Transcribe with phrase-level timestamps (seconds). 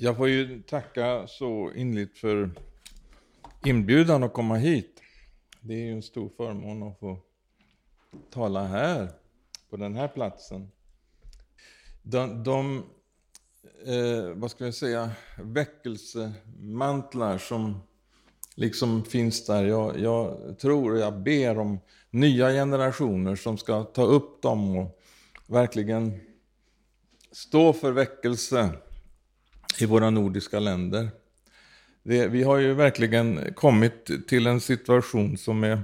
[0.00, 2.50] Jag får ju tacka så inligt för
[3.64, 5.02] inbjudan att komma hit.
[5.60, 7.18] Det är ju en stor förmån att få
[8.30, 9.08] tala här,
[9.70, 10.70] på den här platsen.
[12.02, 12.76] De, de
[13.86, 17.80] eh, vad ska jag säga, väckelsemantlar som
[18.54, 19.64] liksom finns där.
[19.64, 21.78] Jag, jag tror och jag ber om
[22.10, 25.00] nya generationer som ska ta upp dem och
[25.46, 26.20] verkligen
[27.32, 28.70] stå för väckelse
[29.78, 31.10] i våra nordiska länder.
[32.02, 35.82] Det, vi har ju verkligen kommit till en situation som är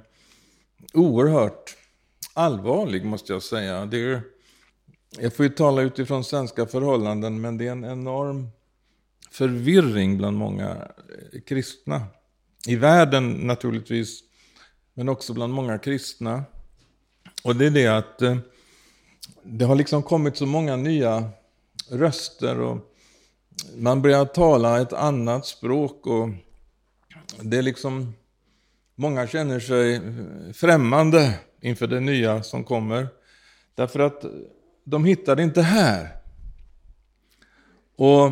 [0.92, 1.76] oerhört
[2.34, 3.86] allvarlig, måste jag säga.
[3.86, 4.22] Det är,
[5.18, 8.48] jag får ju tala utifrån svenska förhållanden, men det är en enorm
[9.30, 12.06] förvirring bland många eh, kristna.
[12.66, 14.20] I världen naturligtvis,
[14.94, 16.44] men också bland många kristna.
[17.44, 18.36] Och det är det att eh,
[19.42, 21.30] det har liksom kommit så många nya
[21.90, 22.93] röster och
[23.76, 26.28] man börjar tala ett annat språk och
[27.40, 28.14] det är liksom,
[28.94, 30.00] många känner sig
[30.54, 33.08] främmande inför det nya som kommer.
[33.74, 34.24] Därför att
[34.84, 36.16] de hittar det inte här.
[37.96, 38.30] Och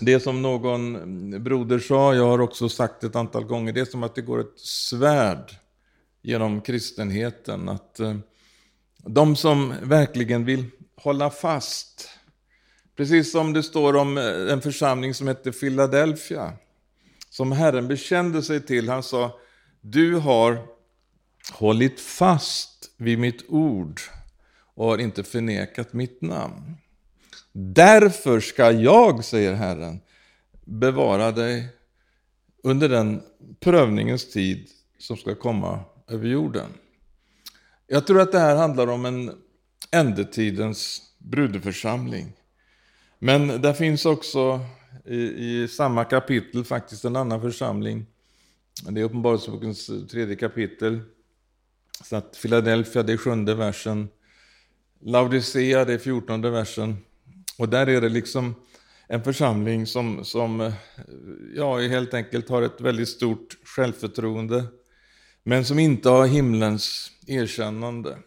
[0.00, 4.02] det som någon broder sa, jag har också sagt ett antal gånger, det är som
[4.02, 5.56] att det går ett svärd
[6.22, 7.68] genom kristenheten.
[7.68, 8.16] Att eh,
[8.96, 12.08] de som verkligen vill hålla fast
[12.96, 16.52] Precis som det står om eh, en församling som hette Philadelphia,
[17.30, 18.88] som Herren bekände sig till.
[18.88, 19.38] Han sa,
[19.80, 20.66] du har
[21.52, 24.00] hållit fast vid mitt ord
[24.74, 26.76] och har inte förnekat mitt namn.
[27.52, 30.00] Därför ska jag, säger Herren,
[30.64, 31.68] bevara dig
[32.62, 33.22] under den
[33.60, 36.66] prövningens tid som ska komma över jorden.
[37.86, 39.32] Jag tror att det här handlar om en
[39.90, 42.32] ändetidens brudförsamling.
[43.24, 44.60] Men där finns också
[45.04, 48.06] i, i samma kapitel faktiskt en annan församling.
[48.88, 51.00] Det är Uppenbarelsebokens tredje kapitel.
[52.04, 54.08] Så att Philadelphia, det är sjunde versen.
[55.00, 56.96] Laodicea, det är fjortonde versen.
[57.58, 58.54] Och där är det liksom
[59.08, 60.72] en församling som, som
[61.54, 64.64] ja, helt enkelt har ett väldigt stort självförtroende.
[65.42, 68.18] Men som inte har himlens erkännande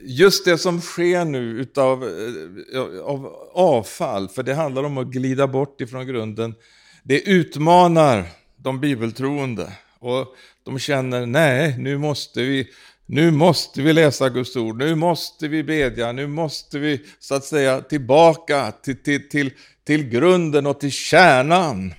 [0.00, 5.46] just det som sker nu utav, eh, av avfall, för det handlar om att glida
[5.46, 6.54] bort ifrån grunden,
[7.02, 8.24] det utmanar
[8.56, 9.72] de bibeltroende.
[9.98, 12.68] Och de känner, nej, nu måste vi
[13.08, 17.44] nu måste vi läsa Guds ord, nu måste vi bedja, nu måste vi så att
[17.44, 19.50] säga tillbaka till, till, till,
[19.84, 21.94] till grunden och till kärnan.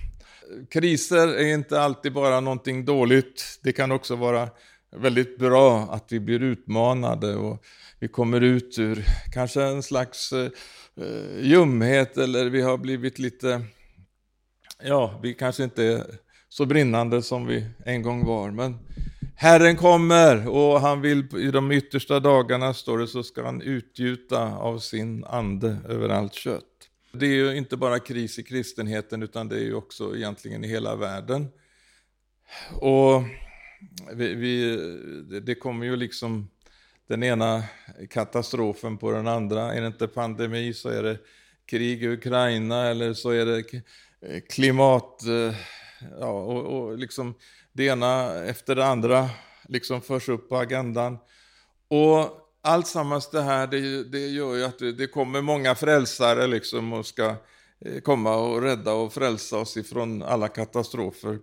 [0.70, 4.48] Kriser är inte alltid bara någonting dåligt, det kan också vara
[4.96, 7.64] väldigt bra att vi blir utmanade och
[8.00, 10.50] vi kommer ut ur kanske en slags eh,
[10.96, 13.62] eh, ljumhet eller vi har blivit lite,
[14.82, 16.04] ja, vi kanske inte är
[16.48, 18.50] så brinnande som vi en gång var.
[18.50, 18.78] Men
[19.36, 24.56] Herren kommer och han vill i de yttersta dagarna, står det, så ska han utgjuta
[24.56, 26.64] av sin ande över allt kött.
[27.12, 30.68] Det är ju inte bara kris i kristenheten utan det är ju också egentligen i
[30.68, 31.48] hela världen.
[32.80, 33.22] Och
[34.12, 34.76] vi, vi,
[35.40, 36.50] det kommer ju liksom
[37.08, 37.62] den ena
[38.10, 39.74] katastrofen på den andra.
[39.74, 41.18] Är det inte pandemi så är det
[41.66, 43.58] krig i Ukraina eller så är det
[44.28, 45.22] eh, klimat...
[45.26, 45.54] Eh,
[46.20, 47.34] ja, och, och liksom
[47.72, 49.30] det ena efter det andra
[49.68, 51.18] liksom förs upp på agendan.
[51.88, 56.46] Och allt sammans det här, det, det gör ju att det, det, kommer många frälsare
[56.46, 57.34] liksom och ska
[57.80, 61.38] eh, komma och rädda och frälsa oss ifrån alla katastrofer.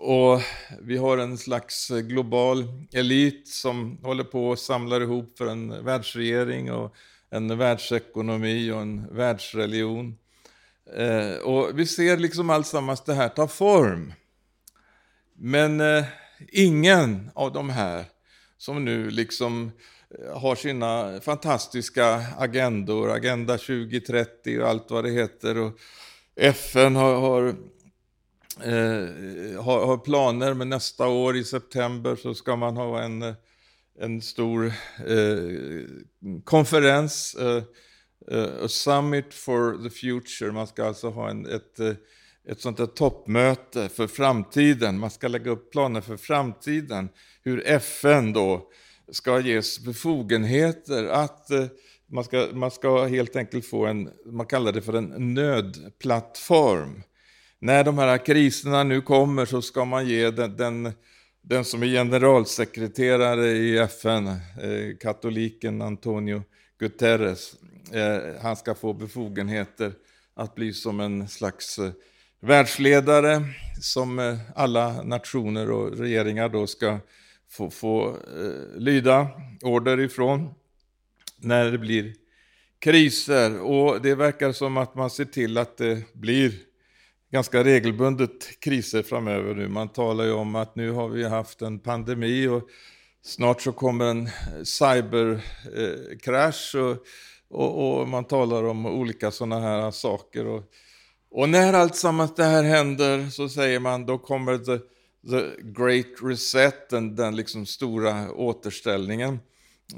[0.00, 0.40] Och
[0.80, 6.72] vi har en slags global elit som håller på och samlar ihop för en världsregering
[6.72, 6.94] och
[7.30, 10.18] en världsekonomi och en världsreligion.
[10.96, 14.12] Eh, och vi ser liksom alltsammans det här ta form.
[15.36, 16.04] Men eh,
[16.52, 18.04] ingen av de här
[18.58, 19.72] som nu liksom
[20.18, 25.58] eh, har sina fantastiska agendor, Agenda 2030 och allt vad det heter.
[25.58, 25.78] Och
[26.36, 27.54] FN har, har
[28.60, 33.34] eh, har, har, planer, men nästa år i september så ska man ha en, eh,
[34.00, 34.66] en stor
[35.06, 35.84] eh,
[36.44, 37.62] konferens, eh,
[38.30, 40.52] eh, a summit for the future.
[40.52, 41.92] Man ska alltså ha en, ett, eh,
[42.48, 44.98] ett sånt där toppmöte för framtiden.
[44.98, 47.08] Man ska lägga upp planer för framtiden.
[47.42, 48.68] Hur FN då
[49.12, 51.50] ska ges befogenheter att
[52.06, 57.02] man ska, man ska helt enkelt få en, man kallar det för en nödplattform
[57.60, 60.92] när de här kriserna nu kommer så ska man ge den, den,
[61.42, 66.42] den som är generalsekreterare i FN, eh, katoliken Antonio
[66.78, 67.54] Guterres,
[67.92, 69.92] eh, han ska få befogenheter
[70.34, 71.90] att bli som en slags eh,
[72.40, 73.42] världsledare
[73.80, 76.98] som eh, alla nationer och regeringar då ska
[77.50, 79.28] få, få eh, lyda
[79.62, 80.54] order ifrån
[81.36, 82.14] när det blir
[82.78, 83.60] kriser.
[83.60, 86.52] Och det verkar som att man ser till att det blir
[87.30, 89.68] ganska regelbundet kriser framöver nu.
[89.68, 92.62] Man talar ju om att nu har vi haft en pandemi och
[93.22, 94.32] snart så kommer en eh,
[94.64, 96.96] cyberkrasch eh, och,
[97.50, 100.46] och, och, man talar om olika sådana här saker.
[100.46, 100.64] Och,
[101.30, 104.78] och när allt sammans det här händer så säger man då kommer the,
[105.30, 109.38] the great reset, den, den liksom stora återställningen.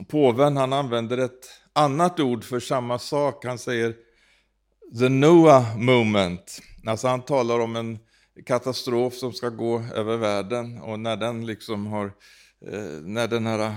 [0.08, 3.44] Påven han använder ett annat ord för samma sak.
[3.44, 3.94] Han säger
[4.98, 6.60] the Noah moment.
[6.86, 7.98] Alltså han talar om en
[8.46, 12.06] katastrof som ska gå över världen och när den liksom har,
[12.66, 13.74] eh, när den här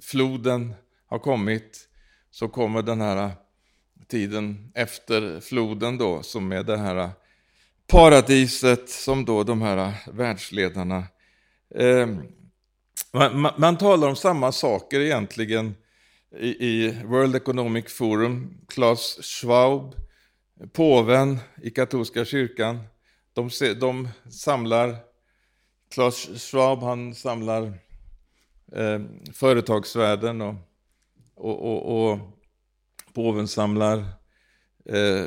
[0.00, 0.74] floden
[1.06, 1.88] har kommit
[2.30, 3.30] så kommer den här
[4.08, 7.10] tiden efter floden då som är det här
[7.86, 11.04] paradiset som då de här världsledarna
[11.74, 12.08] eh,
[13.12, 15.74] man, man, man, talar om samma saker egentligen
[16.40, 18.58] i, i World Economic Forum.
[18.68, 19.94] Klaus Schwab,
[20.72, 22.78] påven i katolska kyrkan,
[23.32, 24.96] de, de samlar,
[25.90, 27.62] Klaus Schwab han samlar
[28.72, 29.00] eh,
[29.32, 30.54] företagsvärlden och,
[31.34, 32.18] och, och, och
[33.12, 33.98] påven samlar
[34.84, 35.24] eh,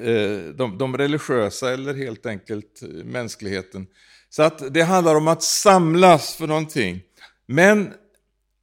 [0.00, 3.86] eh, de, de religiösa eller helt enkelt mänskligheten.
[4.28, 7.02] Så att det handlar om att samlas för någonting.
[7.46, 7.94] Men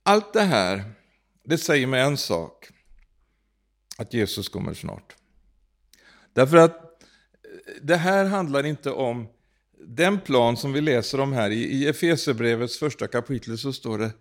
[0.04, 0.84] allt det här,
[1.44, 2.68] det säger mig en sak.
[3.98, 5.16] Att Jesus kommer snart.
[6.36, 9.28] Därför att eh, det här handlar inte om
[9.88, 11.52] den plan som vi läser om här.
[11.52, 14.12] I Efeserbrevets första kapitel så står det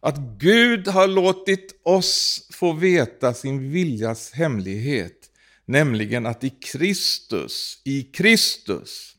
[0.00, 5.30] att Gud har låtit oss få veta sin viljas hemlighet,
[5.64, 9.16] nämligen att i Kristus, i Kristus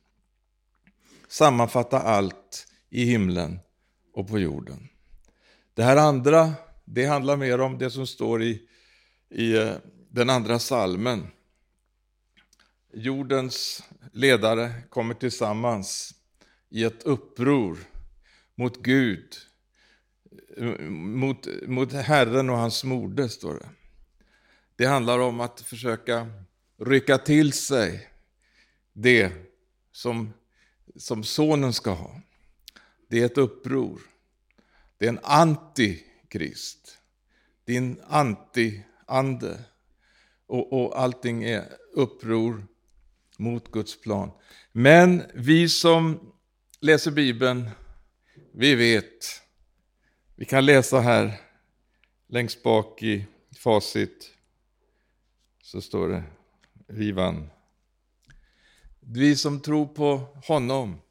[1.28, 3.60] sammanfatta allt i himlen
[4.13, 4.90] och på jorden.
[5.74, 6.54] Det här andra,
[6.86, 8.62] det handlar mer om det som står i,
[9.30, 9.72] i eh,
[10.12, 11.28] den andra salmen.
[12.94, 16.15] Jordens ledare kommer tillsammans
[16.69, 17.77] i ett uppror
[18.56, 19.36] mot Gud,
[20.89, 23.69] mot, mot Herren och hans moder, står det.
[24.75, 26.27] Det handlar om att försöka
[26.77, 28.09] rycka till sig
[28.94, 29.31] det
[29.92, 30.33] som,
[30.95, 32.21] som sonen ska ha.
[33.07, 34.01] Det är ett uppror.
[34.97, 36.97] Det är en antikrist.
[37.63, 39.59] Det är en anti-ande.
[40.45, 42.68] Och, och allting är uppror
[43.39, 44.31] mot Guds plan.
[44.71, 46.19] Men vi som
[46.80, 47.69] läser Bibeln,
[48.53, 49.41] vi vet.
[50.36, 51.33] Vi kan läsa här
[52.30, 53.25] längst bak i
[53.57, 54.31] facit.
[55.63, 56.24] Så står det,
[56.88, 57.50] rivan.
[59.00, 61.01] Vi som tror på honom.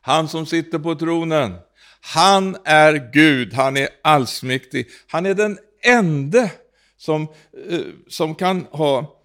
[0.00, 1.54] Han som sitter på tronen.
[2.00, 4.88] Han är Gud, han är allsmäktig.
[5.06, 6.52] Han är den ende
[6.96, 7.22] som,
[7.70, 9.17] eh, som kan ha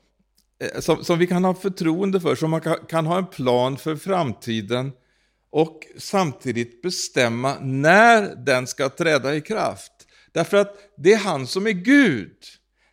[0.63, 3.77] Eh, som, som vi kan ha förtroende för, som man kan, kan ha en plan
[3.77, 4.91] för framtiden
[5.51, 9.91] och samtidigt bestämma när den ska träda i kraft.
[10.31, 12.37] Därför att det är han som är Gud.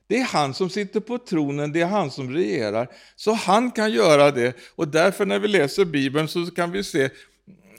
[0.06, 2.88] Det är han som sitter på tronen, det är han som regerar.
[3.16, 4.56] Så han kan göra det.
[4.74, 7.10] Och därför när vi läser Bibeln så kan vi se,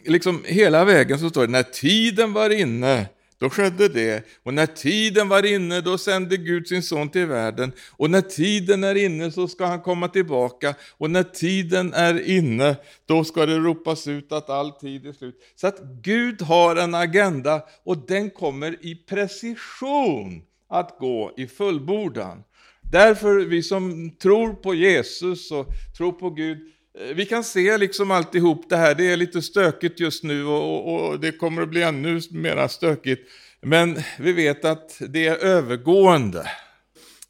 [0.06, 3.06] liksom hela vägen så står det, när tiden var inne
[3.42, 4.26] då skedde det.
[4.44, 7.72] Och när tiden var inne, då sände Gud sin son till världen.
[7.92, 10.76] Och när tiden är inne så ska han komma tillbaka.
[10.98, 15.36] Och när tiden är inne, då ska det ropas ut att all tid är slut.
[15.56, 22.44] Så att Gud har en agenda och den kommer i precision att gå i fullbordan.
[22.82, 25.68] Därför vi som tror på Jesus och
[25.98, 26.58] tror på Gud,
[27.00, 30.88] Eh, vi kan se liksom alltihop det här, det är lite stökigt just nu och,
[30.88, 33.30] och, och det kommer att bli ännu mer stökigt.
[33.62, 36.50] Men vi vet att det är övergående.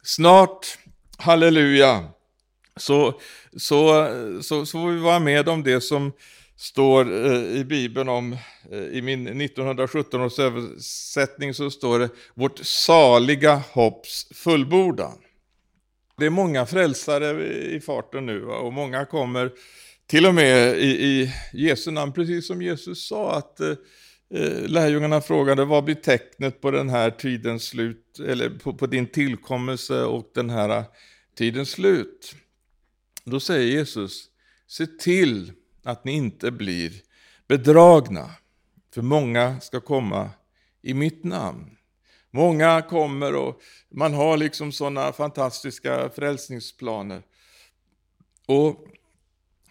[0.02, 0.78] Snart,
[1.18, 2.04] halleluja,
[2.76, 3.20] så,
[3.56, 4.08] så,
[4.42, 6.12] så, så får vi vara med om det som
[6.56, 8.32] står eh, i Bibeln om,
[8.72, 15.18] eh, i min 1917 års översättning så står det vårt saliga hopps fullbordan.
[16.22, 19.52] Det är många frälsare i farten nu och många kommer
[20.06, 23.74] till och med i, i Jesu namn, precis som Jesus sa att eh,
[24.34, 29.06] eh, lärjungarna frågade vad blir tecknet på den här tidens slut, eller på, på din
[29.06, 30.84] tillkommelse och den här eh,
[31.38, 32.34] tidens slut.
[33.24, 34.24] Då säger Jesus,
[34.66, 35.52] se till
[35.84, 36.92] att ni inte blir
[37.48, 38.30] bedragna,
[38.94, 40.30] för många ska komma
[40.82, 41.76] i mitt namn.
[42.34, 43.60] Många kommer och
[43.90, 47.22] man har liksom sådana fantastiska frälsningsplaner.
[48.46, 48.86] Och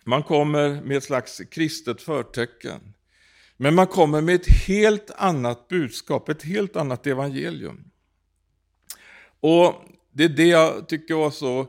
[0.03, 2.94] man kommer med ett slags kristet förtecken.
[3.58, 7.84] Men man kommer med ett helt annat budskap, ett helt annat evangelium.
[9.39, 9.74] Och
[10.13, 11.68] det är det jag tycker var så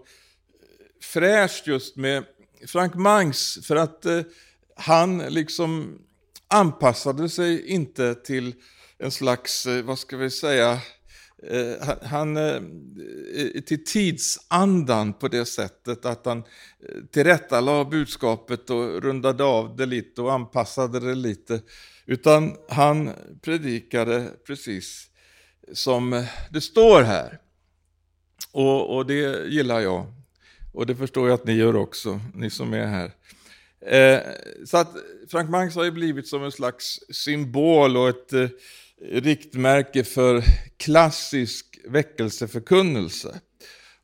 [1.02, 2.24] fräscht just med
[2.66, 4.20] Frank Mangs, för att eh,
[4.76, 5.98] han liksom
[6.48, 8.54] anpassade sig inte till
[9.02, 10.80] en slags, eh, vad ska vi säga,
[11.42, 12.60] eh, han, eh,
[13.66, 16.44] till tidsandan på det sättet att han
[17.10, 21.60] tillrättalade budskapet och rundade av det lite och anpassade det lite.
[22.06, 23.10] Utan han
[23.42, 25.08] predikade precis
[25.72, 27.38] som det står här.
[28.52, 30.06] Och, och det gillar jag.
[30.72, 33.12] Och det förstår jag att ni gör också, ni som är här.
[33.86, 34.20] Eh,
[34.66, 34.96] så att
[35.30, 38.48] Frank Mangs har ju blivit som en slags symbol och ett eh,
[39.10, 40.42] riktmärke för
[40.76, 43.40] klassisk väckelseförkunnelse.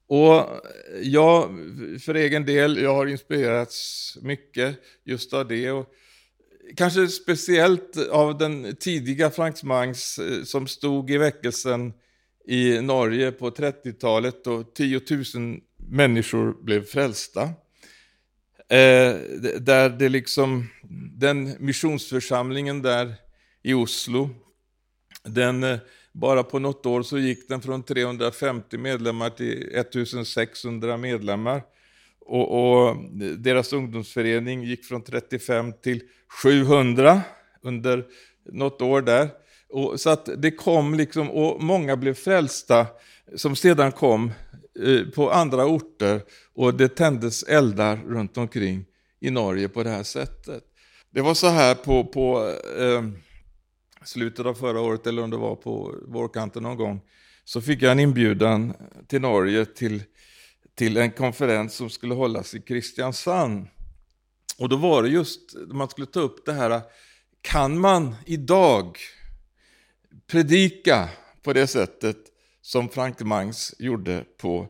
[0.08, 0.46] Och
[1.02, 1.58] jag,
[2.04, 5.70] för egen del, jag har inspirerats mycket just av det.
[5.70, 5.94] Och
[6.76, 11.92] kanske speciellt av den tidiga Frank Mangs eh, som stod i väckelsen
[12.46, 15.00] i Norge på 30-talet då 10
[15.34, 17.42] 000 människor blev frälsta.
[18.70, 19.16] Eh,
[19.60, 20.68] där det liksom,
[21.18, 23.14] den missionsförsamlingen där
[23.62, 24.30] i Oslo,
[25.28, 25.78] den eh,
[26.12, 31.62] bara på något år så gick den från 350 medlemmar till 1600 medlemmar.
[32.20, 32.96] Och, och, eh,
[33.38, 36.02] deras ungdomsförening gick från 35 till
[36.42, 37.22] 700
[37.62, 38.04] under
[38.52, 39.28] något år där.
[39.68, 42.86] Och, så att det kom liksom, och många blev frälsta
[43.36, 44.32] som sedan kom
[44.84, 46.22] eh, på andra orter
[46.54, 48.84] och det tändes eldar runt omkring
[49.20, 50.64] i Norge på det här sättet.
[51.10, 53.02] Det var så här på, på eh,
[54.08, 57.00] slutet av förra året, eller om det var på vårkanten någon gång,
[57.44, 58.74] så fick jag en inbjudan
[59.06, 60.02] till Norge till,
[60.74, 63.66] till en konferens som skulle hållas i Kristiansand.
[64.58, 66.80] Och då var det just, man skulle ta upp det här,
[67.40, 68.98] kan man idag
[70.26, 71.08] predika
[71.42, 72.16] på det sättet
[72.62, 74.68] som Frank Mangs gjorde på,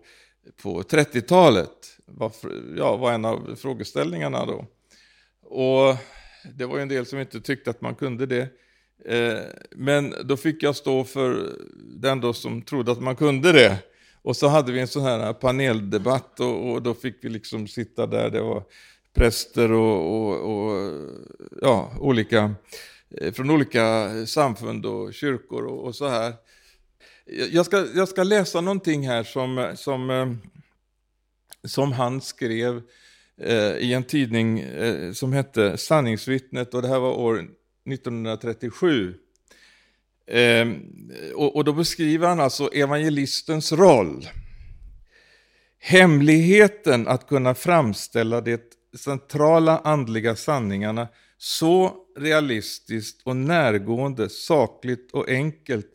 [0.63, 1.99] på 30-talet.
[2.07, 2.33] Var,
[2.77, 4.67] ja, var en av frågeställningarna då.
[5.43, 5.97] Och
[6.55, 8.49] det var ju en del som inte tyckte att man kunde det.
[9.09, 9.39] Eh,
[9.71, 13.79] men då fick jag stå för den då som trodde att man kunde det.
[14.23, 18.07] Och så hade vi en sån här paneldebatt och, och då fick vi liksom sitta
[18.07, 18.31] där.
[18.31, 18.63] Det var
[19.15, 20.93] präster och, och, och
[21.63, 22.55] ja, olika
[23.11, 26.35] eh, från olika samfund och kyrkor och, och så här.
[27.51, 30.33] Jag ska, jag ska läsa någonting här som, som, eh,
[31.65, 32.83] som han skrev
[33.41, 34.65] eh, i en tidning
[35.15, 37.58] som hette Sanningsvittnet och det här var år
[37.93, 39.15] 1937.
[40.27, 40.69] Eh,
[41.35, 44.29] och, och då beskriver han alltså evangelistens roll.
[45.79, 48.59] Hemligheten att kunna framställa de
[48.97, 55.87] centrala andliga sanningarna så realistiskt och närgående, sakligt och enkelt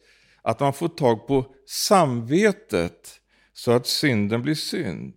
[0.42, 3.20] att man får tag på samvetet
[3.54, 5.14] så att synden blir synd.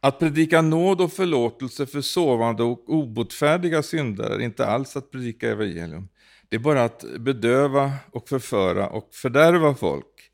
[0.00, 5.50] Att predika nåd och förlåtelse för sovande och obotfärdiga syndare är inte alls att predika
[5.50, 6.08] evangelium.
[6.48, 10.30] Det är bara att bedöva och förföra och fördärva folk.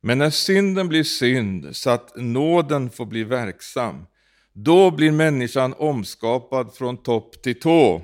[0.00, 4.06] Men när synden blir synd så att nåden får bli verksam,
[4.52, 8.02] då blir människan omskapad från topp till tå.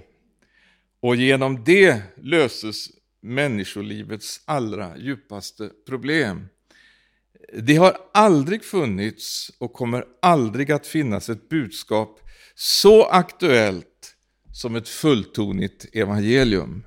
[1.01, 2.89] Och genom det löses
[3.23, 6.49] människolivets allra djupaste problem.
[7.53, 12.21] Det har aldrig funnits och kommer aldrig att finnas ett budskap
[12.55, 14.15] så aktuellt
[14.53, 16.85] som ett fulltonigt evangelium.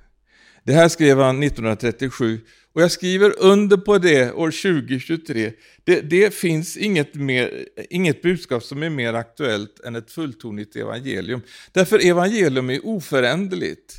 [0.63, 2.39] Det här skrev han 1937
[2.73, 5.53] och jag skriver under på det år 2023.
[5.83, 11.41] Det, det finns inget, mer, inget budskap som är mer aktuellt än ett fulltonigt evangelium.
[11.71, 13.93] Därför evangelium är oföränderligt.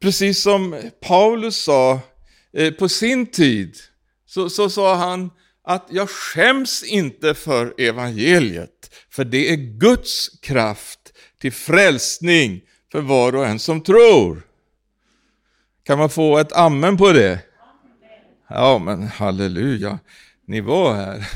[0.00, 2.00] Precis som Paulus sa
[2.52, 3.76] eh, på sin tid,
[4.26, 5.30] så, så sa han
[5.64, 12.60] att jag skäms inte för evangeliet, för det är Guds kraft till frälsning
[12.92, 14.42] för var och en som tror.
[15.82, 17.40] Kan man få ett amen på det?
[18.48, 19.98] Ja, men halleluja,
[20.46, 21.28] ni var här.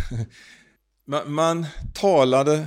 [1.26, 2.66] Man, talade,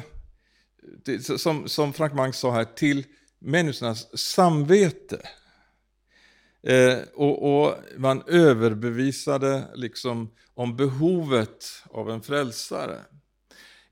[1.37, 3.05] som, som Frank Mank sa här, till
[3.39, 5.21] människornas samvete.
[6.63, 12.99] Eh, och, och, man överbevisade liksom om behovet av en frälsare.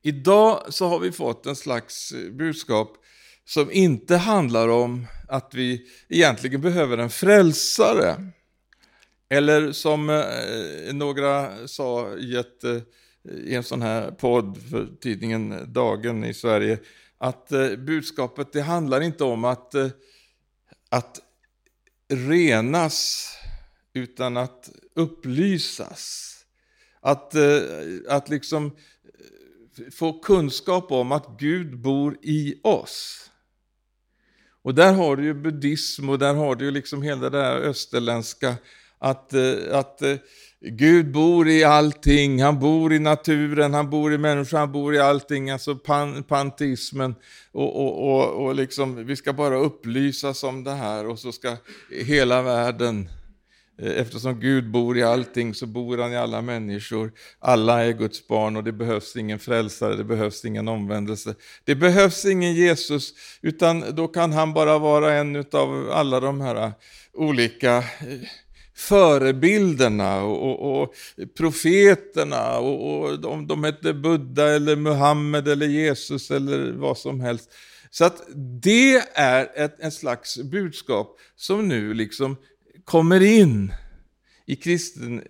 [0.02, 2.98] Idag så har vi fått en slags eh, budskap
[3.46, 8.16] som inte handlar om att vi egentligen behöver en frälsare.
[9.30, 12.78] Eller som eh, några sa i, ett, eh,
[13.34, 16.80] i en sån här podd för tidningen Dagen i Sverige,
[17.18, 19.88] att eh, budskapet det handlar inte om att, eh,
[20.90, 21.20] att
[22.10, 23.30] renas
[23.94, 26.36] utan att upplysas.
[27.02, 27.62] Att, eh,
[28.08, 33.30] att liksom eh, få kunskap om att Gud bor i oss.
[34.62, 37.56] Och där har du ju buddhism och där har du ju liksom hela det där
[37.56, 38.56] österländska
[39.00, 40.16] att, eh, att eh,
[40.62, 45.00] Gud bor i allting, han bor i naturen, han bor i människan, han bor i
[45.00, 47.16] allting, alltså pan, panteismen.
[47.52, 51.58] Och, och, och, och liksom, vi ska bara upplysas om det här och så ska
[52.06, 53.10] hela världen
[53.82, 57.12] eh, eftersom Gud bor i allting så bor han i alla människor.
[57.40, 61.36] Alla är Guds barn och det behövs ingen frälsare, det behövs ingen omvändelse.
[61.64, 66.72] Det behövs ingen Jesus, utan då kan han bara vara en av alla de här
[67.14, 67.84] olika eh,
[68.80, 70.94] förebilderna och, och, och
[71.38, 77.54] profeterna, och, och de, de hette Buddha eller Muhammed eller Jesus eller vad som helst.
[77.90, 78.28] Så att
[78.62, 82.38] det är ett en slags budskap som nu liksom
[82.86, 83.74] kommer in
[84.46, 85.24] i, kristen,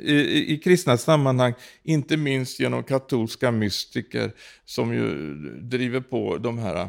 [0.00, 4.32] i, i kristna sammanhang, inte minst genom katolska mystiker
[4.64, 6.88] som ju driver på de här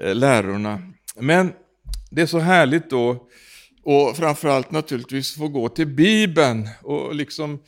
[0.00, 0.82] eh, lärorna.
[1.20, 1.52] Men
[2.10, 3.28] det är så härligt då,
[3.88, 7.62] och framförallt naturligtvis få gå till Bibeln och liksom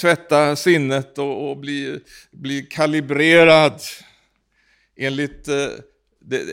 [0.00, 2.00] tvätta sinnet och, och bli,
[2.30, 3.80] bli kalibrerad
[4.96, 5.68] enligt eh,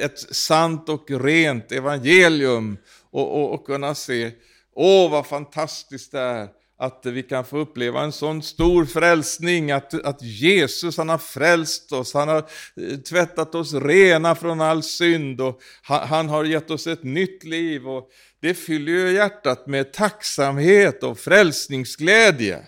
[0.02, 2.78] ett sant och rent evangelium
[3.12, 4.32] och, och, och kunna se
[4.76, 6.48] Åh, vad fantastiskt det är
[6.82, 11.92] att vi kan få uppleva en sån stor frälsning, att, att Jesus han har frälst
[11.92, 12.38] oss, han har
[12.76, 17.44] eh, tvättat oss rena från all synd och han, han har gett oss ett nytt
[17.44, 17.88] liv.
[17.88, 18.10] Och
[18.40, 22.60] det fyller ju hjärtat med tacksamhet och frälsningsglädje.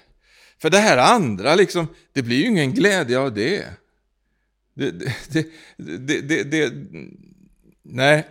[0.62, 3.66] För det här andra, liksom, det blir ju ingen glädje av det.
[4.74, 4.92] Det,
[5.30, 6.74] det, det, det, det
[7.84, 8.26] nej,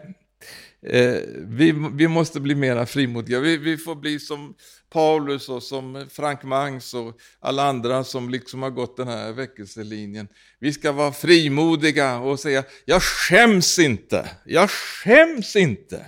[0.83, 3.41] Eh, vi, vi måste bli mera frimodiga.
[3.41, 4.55] Vi, vi får bli som
[4.91, 10.29] Paulus och som Frank Mangs och alla andra som liksom har gått den här väckelselinjen.
[10.59, 16.07] Vi ska vara frimodiga och säga, jag skäms inte, jag skäms inte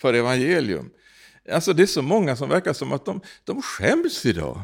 [0.00, 0.90] för evangelium.
[1.52, 4.60] Alltså det är så många som verkar som att de, de skäms idag.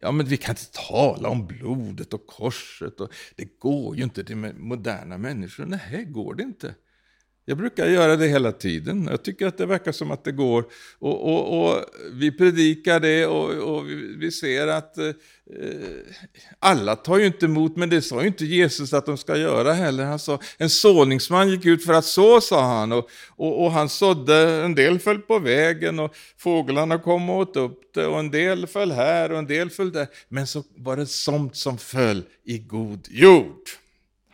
[0.00, 3.00] Ja, men vi kan inte tala om blodet och korset.
[3.00, 5.66] Och det går ju inte till moderna människor.
[5.66, 6.74] Nej, går det inte.
[7.50, 9.08] Jag brukar göra det hela tiden.
[9.10, 10.64] Jag tycker att det verkar som att det går.
[10.98, 15.10] Och, och, och vi predikar det och, och vi, ser att eh,
[16.58, 19.72] alla tar ju inte emot, men det sa ju inte Jesus att de ska göra
[19.72, 20.04] heller.
[20.04, 22.92] Han sa, en såningsman gick ut för att så, sa han.
[22.92, 27.56] Och, och, och han sådde, en del föll på vägen och fåglarna kom och åt
[27.56, 30.06] upp det och en del föll här och en del föll där.
[30.28, 33.68] Men så var det somt som föll i god jord.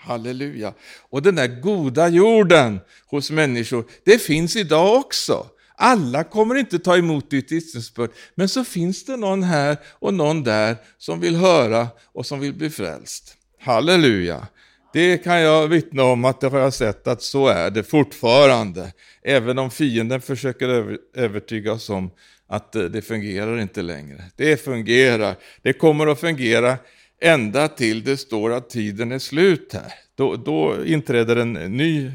[0.07, 0.75] Halleluja.
[1.11, 5.47] Och den där goda jorden hos människor, det finns idag också.
[5.79, 10.45] Alla kommer inte ta emot ditt vittnesbörd, men så finns det någon här och någon
[10.45, 13.37] där som vill höra och som vill bli frälst.
[13.61, 14.47] Halleluja.
[14.93, 18.93] Det kan jag vittna om att det har jag sett att så är det fortfarande.
[19.23, 22.11] Även om fienden försöker övertyga oss om
[22.49, 24.25] att eh, det fungerar inte längre.
[24.37, 25.37] Det fungerar.
[25.63, 26.79] Det kommer att fungera
[27.21, 29.93] ända till det står att tiden är slut här.
[30.15, 32.07] Då, då inträder en ny,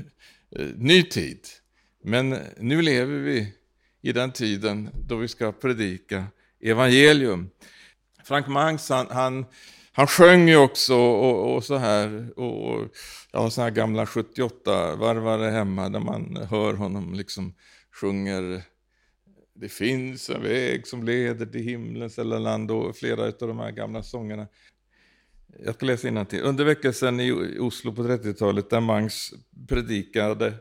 [0.56, 1.40] eh, ny tid.
[2.04, 3.54] Men nu lever vi
[4.02, 6.26] i den tiden då vi ska predika
[6.62, 7.50] evangelium.
[8.24, 9.46] Frank Mangs, han, han,
[9.92, 12.40] han sjöng ju också och, och så här.
[12.40, 12.88] Och,
[13.32, 17.54] jag har såna här gamla 78-varvare hemma där man hör honom liksom
[18.02, 18.62] sjunger
[19.54, 23.72] Det finns en väg som leder till himlens eller land och flera av de här
[23.72, 24.48] gamla sångerna.
[25.60, 26.42] Jag ska läsa till.
[26.42, 29.34] Under väckelsen i Oslo på 30-talet där Mangs
[29.68, 30.54] predikade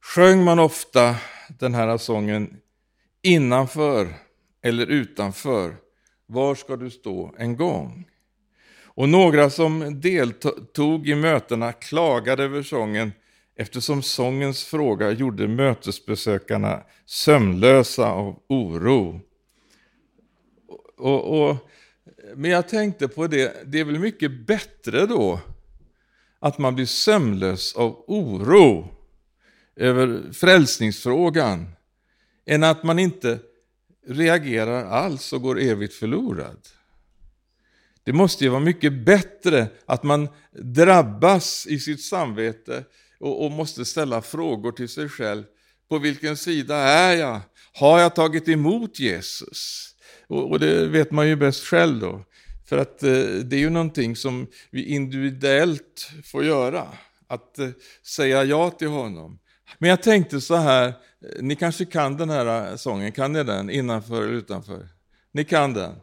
[0.00, 1.16] sjöng man ofta
[1.58, 2.56] den här sången
[3.22, 4.08] innanför
[4.62, 5.76] eller utanför.
[6.26, 8.08] Var ska du stå en gång?
[8.84, 13.12] Och några som deltog i mötena klagade över sången
[13.56, 19.20] eftersom sångens fråga gjorde mötesbesökarna sömnlösa av oro.
[20.96, 21.56] Och, och
[22.34, 25.40] men jag tänkte på det, det är väl mycket bättre då
[26.38, 28.94] att man blir sömnlös av oro
[29.76, 31.70] över frälsningsfrågan
[32.46, 33.38] än att man inte
[34.06, 36.68] reagerar alls och går evigt förlorad.
[38.04, 42.84] Det måste ju vara mycket bättre att man drabbas i sitt samvete
[43.18, 45.44] och, och måste ställa frågor till sig själv.
[45.88, 47.40] På vilken sida är jag?
[47.72, 49.89] Har jag tagit emot Jesus?
[50.30, 52.24] Och, och, det vet man ju bäst själv då.
[52.68, 53.10] För att eh,
[53.44, 56.88] det är ju någonting som vi individuellt får göra.
[57.28, 57.68] att eh,
[58.02, 59.38] säga ja till honom.
[59.78, 60.94] Men jag tänkte så här, eh,
[61.40, 64.88] ni kanske kan den här eh, sången, kan ni den innanför eller utanför?
[65.32, 65.94] Ni kan den?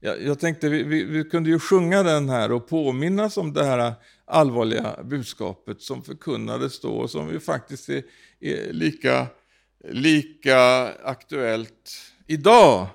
[0.00, 3.64] Jag, jag tänkte vi, vi, vi, kunde ju sjunga den här och påminnas om det
[3.64, 3.92] här eh,
[4.24, 8.02] allvarliga budskapet som förkunnades då och som ju faktiskt är,
[8.40, 9.26] är lika,
[9.84, 11.90] lika aktuellt
[12.26, 12.88] idag.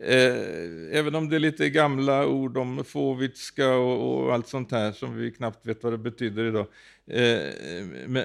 [0.00, 4.92] Eh, även om det är lite gamla ord om fåvitska och, och, allt sånt här
[4.92, 6.66] som vi knappt vet vad det betyder idag.
[7.10, 7.40] Eh,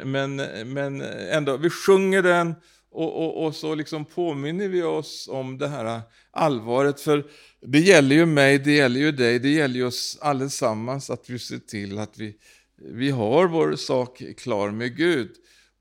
[0.04, 0.36] men,
[0.74, 2.56] men ändå, vi sjunger den
[2.92, 7.02] och, och, och, så liksom påminner vi oss om det här allvaret.
[7.02, 7.26] För
[7.62, 11.40] det gäller ju mig, det gäller ju dig, det gäller ju oss allesammans att vi
[11.40, 12.36] ser till att vi,
[12.76, 15.32] vi har vår sak klar med Gud.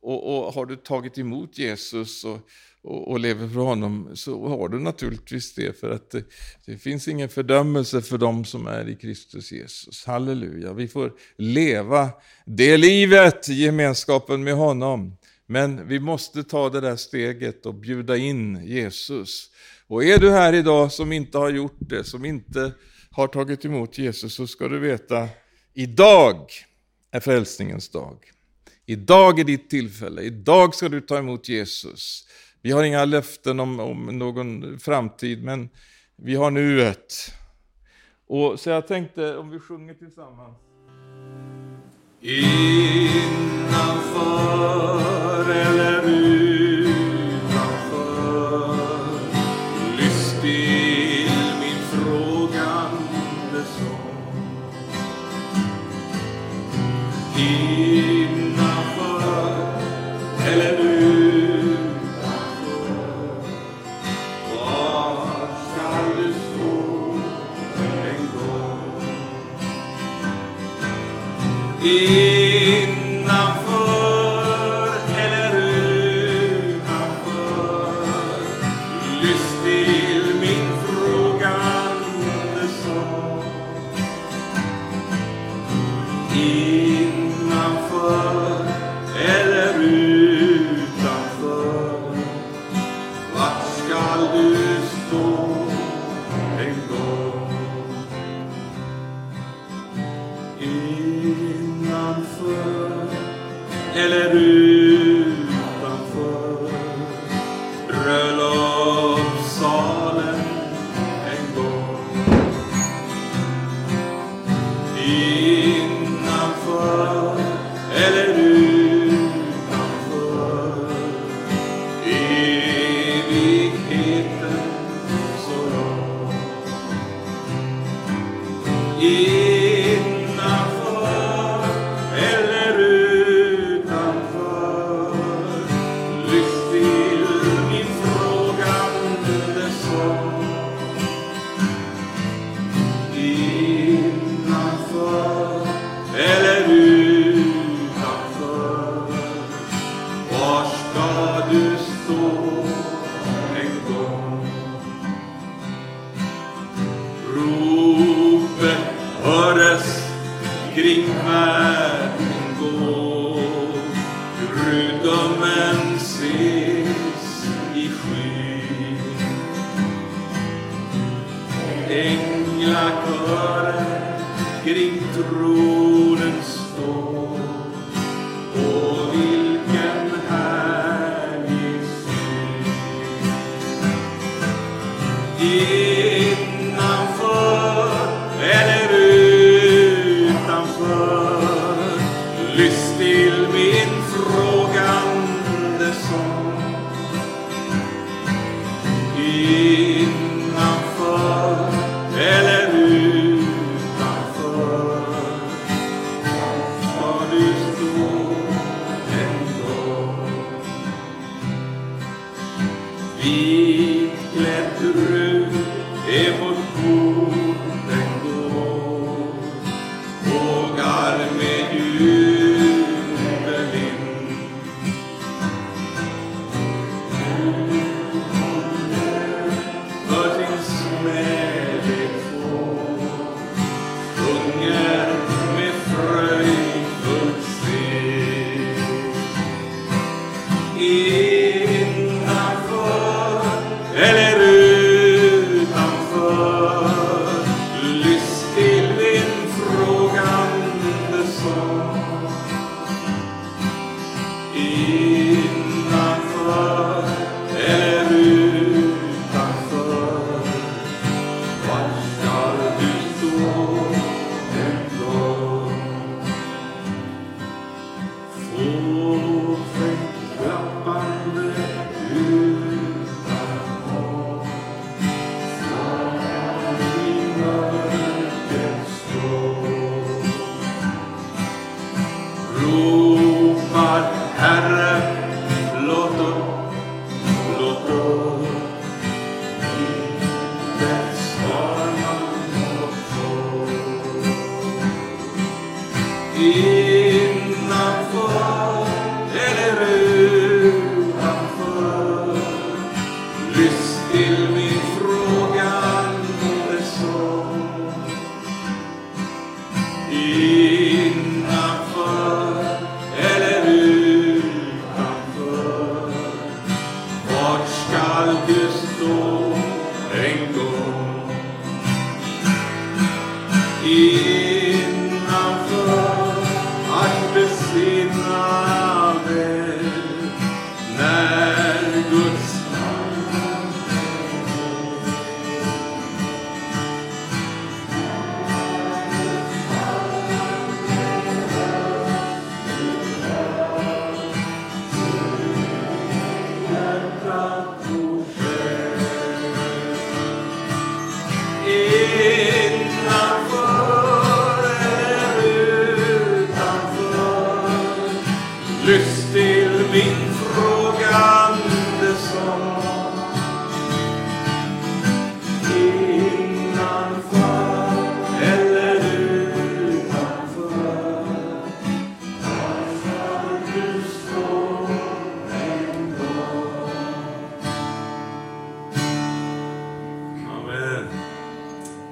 [0.02, 2.38] Och, och har du tagit emot Jesus och,
[2.84, 5.80] och, och, lever för honom så har du naturligtvis det.
[5.80, 6.24] För att det,
[6.66, 10.04] det, finns ingen fördömelse för dem som är i Kristus Jesus.
[10.06, 10.72] Halleluja.
[10.72, 12.10] Vi får leva
[12.46, 15.16] det livet, gemenskapen med honom.
[15.46, 19.50] Men vi måste ta det där steget och bjuda in Jesus.
[19.86, 22.72] Och är du här idag som inte har gjort det, som inte
[23.10, 25.28] har tagit emot Jesus, så ska du veta,
[25.74, 26.50] idag
[27.10, 28.18] är frälsningens dag.
[28.86, 32.26] Idag är ditt tillfälle, idag ska du ta emot Jesus.
[32.62, 35.68] Vi har inga löften om, om någon framtid, men
[36.16, 37.34] vi har nuet.
[38.26, 40.56] Och så jag tänkte om vi sjunger tillsammans.
[42.20, 42.62] Innanför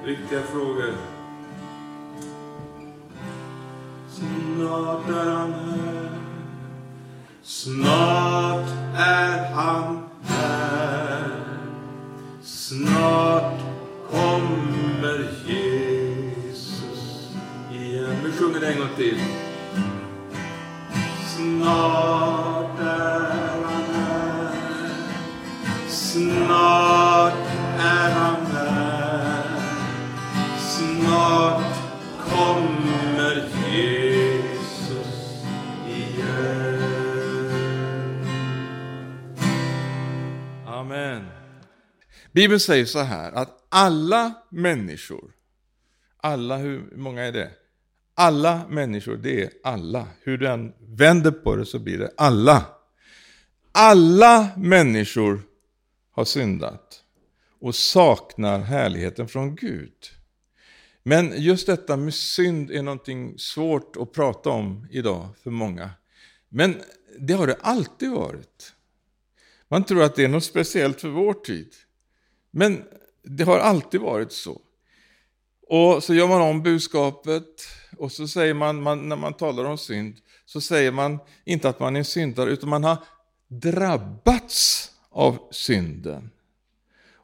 [0.05, 0.93] Viktiga frågor.
[4.09, 6.09] Snart är han här.
[7.41, 10.00] Snart är han
[42.31, 45.31] Bibeln säger så här att alla människor,
[46.17, 47.51] alla, hur många är det?
[48.13, 50.07] Alla människor, det är alla.
[50.21, 52.65] Hur du än vänder på det så blir det alla.
[53.71, 55.41] Alla människor
[56.11, 57.03] har syndat
[57.59, 59.93] och saknar härligheten från Gud.
[61.03, 65.89] Men just detta med synd är någonting svårt att prata om idag för många.
[66.49, 66.81] Men
[67.19, 68.73] det har det alltid varit.
[69.67, 71.73] Man tror att det är något speciellt för vår tid.
[72.51, 72.83] Men
[73.23, 74.61] det har alltid varit så.
[75.67, 79.77] Och så gör man om budskapet och så säger man, man, när man talar om
[79.77, 82.97] synd, så säger man inte att man är syndare, utan man har
[83.47, 86.31] drabbats av synden.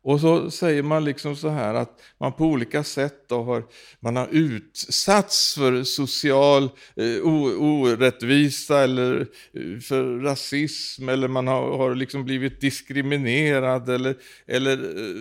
[0.08, 3.64] Och så säger man liksom så här att man på olika sätt då har,
[4.00, 6.64] man har utsatts för social
[6.96, 7.26] eh,
[7.62, 9.22] orättvisa eller
[9.54, 14.16] eh, för rasism eller man har, har liksom blivit diskriminerad eller,
[14.46, 15.14] eller eh,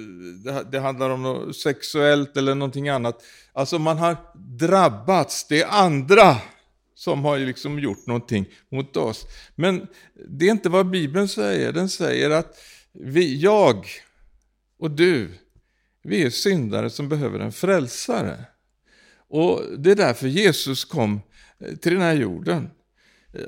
[0.45, 3.23] det, det handlar om något sexuellt eller någonting annat.
[3.53, 6.37] Alltså man har drabbats, det är andra
[6.95, 9.27] som har liksom gjort någonting mot oss.
[9.55, 9.87] Men
[10.29, 12.59] det är inte vad Bibeln säger, den säger att
[12.93, 13.87] vi, jag
[14.79, 15.29] och du,
[16.03, 18.45] vi är syndare som behöver en frälsare.
[19.29, 21.21] Och det är därför Jesus kom
[21.59, 22.71] eh, till den här jorden.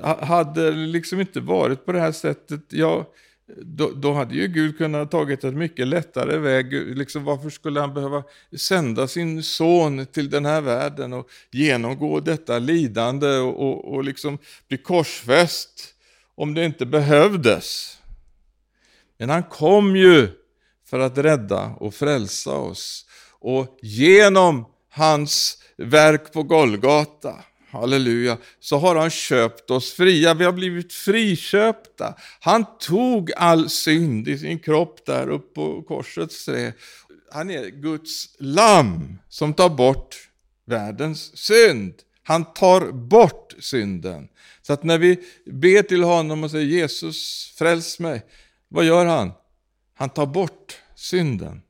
[0.03, 3.13] Hade det liksom inte varit på det här sättet, ja,
[3.57, 6.73] då, då, hade ju Gud kunnat tagit ett mycket lättare väg.
[6.97, 8.23] Liksom, varför skulle han behöva
[8.57, 14.37] sända sin son till den här världen och genomgå detta lidande och, och, och liksom
[14.67, 15.93] bli korsfäst
[16.35, 17.97] om det inte behövdes?
[19.17, 20.27] Men han kom ju
[20.89, 23.05] för att rädda och frälsa oss.
[23.39, 27.35] Och genom hans verk på Golgata,
[27.71, 30.33] halleluja, så har han köpt oss fria.
[30.33, 32.15] Vi har blivit friköpta.
[32.39, 36.73] Han tog all synd i sin kropp där uppe på korsets trä.
[37.31, 40.15] Han är Guds lamm som tar bort
[40.65, 41.93] världens synd.
[42.23, 44.27] Han tar bort synden.
[44.61, 48.21] Så att när vi ber till honom och säger Jesus, fräls mig,
[48.67, 49.31] vad gör han?
[49.99, 51.61] Han tar bort synden.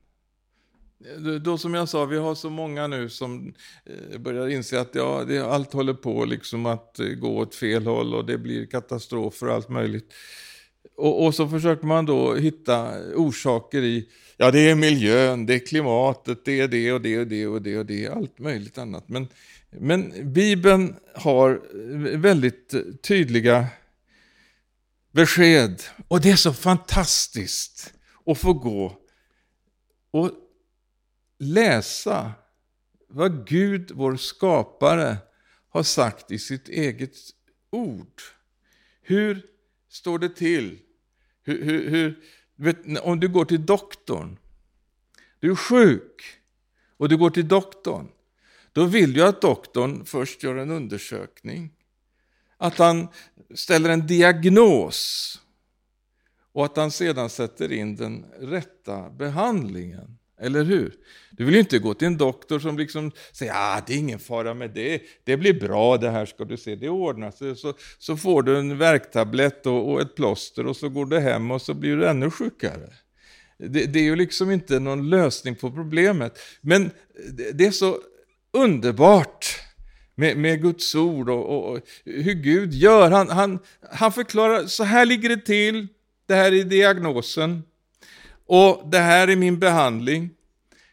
[1.40, 3.54] Då som jag sa, vi har så många nu som
[3.86, 7.86] eh, börjar inse att ja, det, allt håller på liksom att eh, gå åt fel
[7.86, 10.12] håll och det blir katastrofer och allt möjligt.
[10.96, 15.66] Och, och, så försöker man då hitta orsaker i, ja det är miljön, det är
[15.66, 19.08] klimatet, det är det och det och det och det och det, allt möjligt annat.
[19.08, 19.28] Men,
[19.70, 23.66] men Bibeln har eh, väldigt tydliga
[25.12, 25.82] besked.
[26.08, 27.94] Och det är så fantastiskt
[28.30, 28.98] och få gå
[30.10, 30.30] och
[31.38, 32.32] läsa
[33.08, 35.16] vad Gud, vår skapare,
[35.68, 37.16] har sagt i sitt eget
[37.70, 38.22] ord.
[39.02, 39.46] Hur
[39.88, 40.78] står det till?
[41.42, 42.24] Hur, hur, hur,
[42.56, 44.38] vet, om du går till doktorn,
[45.38, 46.24] du är sjuk
[46.96, 48.08] och du går till doktorn,
[48.72, 51.72] då vill du att doktorn först gör en undersökning.
[52.56, 53.08] Att han
[53.54, 55.40] ställer en diagnos
[56.52, 60.16] och att han sedan sätter in den rätta behandlingen.
[60.40, 60.94] Eller hur?
[61.30, 64.18] Du vill ju inte gå till en doktor som liksom säger ah, det är ingen
[64.18, 67.56] fara med det, det blir bra det här ska du se, det ordnar sig.
[67.56, 71.50] Så, så får du en värktablett och, och ett plåster och så går du hem
[71.50, 72.90] och så blir du ännu sjukare.
[73.58, 76.38] Det, det, är ju liksom inte någon lösning på problemet.
[76.60, 76.90] Men
[77.32, 77.98] det, det är så
[78.52, 79.46] underbart
[80.14, 83.10] med, med Guds ord och, och, och, hur Gud gör.
[83.10, 83.58] Han, han,
[83.92, 85.88] han förklarar, så här ligger det till,
[86.30, 87.62] det här är diagnosen.
[88.46, 90.30] Och det här är min behandling.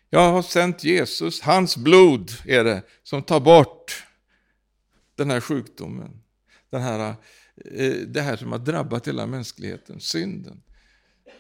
[0.10, 4.06] Jag har sänt Jesus, hans blod är det som tar bort
[5.18, 6.22] den här sjukdomen.
[6.72, 7.16] Den här,
[7.76, 10.62] eh, det här som har drabbat hela mänskligheten, synden.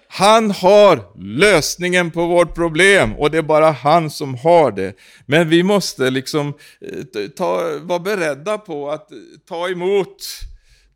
[0.08, 4.94] Han har lösningen på vårt problem och det är bara han som har det.
[5.26, 9.10] Men vi måste liksom eh, ta, vara beredda på att
[9.48, 10.24] ta emot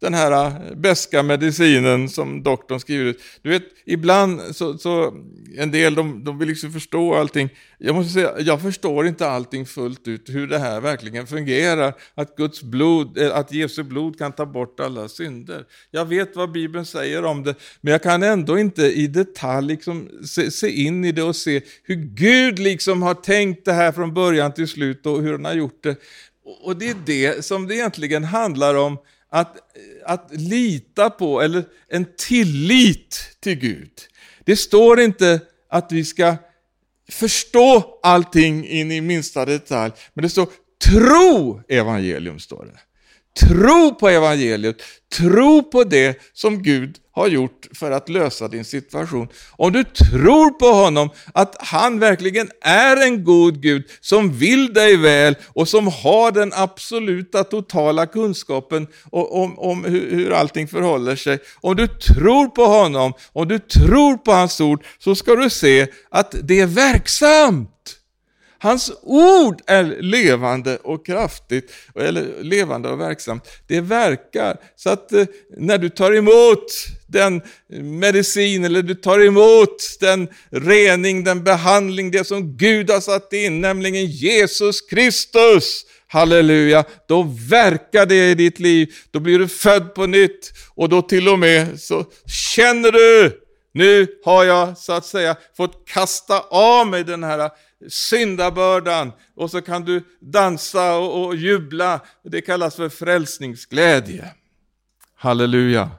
[0.02, 3.22] den här äh, beska medicinen som doktorn skriver ut.
[3.42, 5.14] Du vet, ibland så, så
[5.58, 7.50] en del de, de vill liksom förstå allting.
[7.78, 11.94] Jag måste säga, jag förstår inte allting fullt ut, hur det här verkligen fungerar.
[12.16, 15.66] Att Guds blod, eh, att Jesu blod kan ta bort alla synder.
[15.92, 20.10] Jag vet vad Bibeln säger om det, men jag kan ändå inte i detalj liksom
[20.26, 24.14] se, se in i det och se hur Gud liksom har tänkt det här från
[24.14, 25.96] början till slut och hur han har gjort det.
[26.64, 28.98] Och det är det som det egentligen handlar om
[29.32, 29.58] att,
[30.06, 33.92] att lita på, eller en tillit till Gud.
[34.44, 35.40] Det står inte
[35.70, 36.36] att vi ska
[37.10, 40.48] förstå allting in i minsta detalj, men det står
[40.84, 42.40] tro evangelium.
[42.40, 42.80] står det.
[43.40, 44.82] Tro på evangeliet,
[45.18, 49.28] tro på det som Gud har gjort för att lösa din situation.
[49.52, 54.98] Om du tror på honom, att han verkligen är en god Gud som vill dig
[54.98, 61.40] väl och som har den absoluta totala kunskapen om, om hur, hur allting förhåller sig.
[61.62, 65.88] Om du tror på honom, om du tror på hans ord, så ska du se
[66.10, 68.01] att det är verksamt.
[68.64, 73.48] Hans ord är levande och kraftigt, eller levande och verksamt.
[73.68, 74.58] Det verkar.
[74.76, 75.26] Så att eh,
[75.58, 76.66] när du tar emot
[77.08, 77.42] den
[77.74, 83.34] eh, medicin, eller du tar emot den rening, den behandling, det som Gud har satt
[83.34, 88.94] in, nämligen Jesus Kristus, halleluja, då verkar det i ditt liv.
[89.12, 92.06] Då blir du född på nytt och då till och med så
[92.56, 93.40] känner du,
[93.74, 97.50] nu har jag så att säga fått kasta av mig den här
[97.88, 102.00] syndabördan och så kan du dansa och, och jubla.
[102.24, 104.32] Det kallas för frälsningsglädje.
[105.16, 105.90] Halleluja.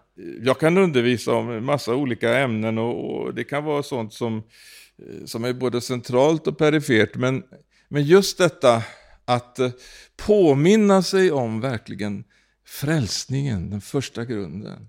[0.43, 4.37] Jag kan undervisa om en massa olika ämnen och, och det kan vara sånt som,
[4.37, 7.15] eh, som är både centralt och perifert.
[7.15, 7.43] Men,
[7.89, 8.83] men just detta
[9.25, 9.71] att eh,
[10.17, 12.25] påminna sig om verkligen
[12.67, 14.89] frälsningen, den första grunden.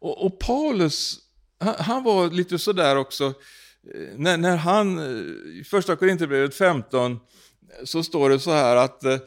[0.00, 1.18] Och, och Paulus,
[1.60, 3.34] han, han, var lite sådär också,
[3.94, 7.20] Eh, när, när han, eh, i första Korinthierbrevet 15,
[7.84, 9.18] så står det så här att eh,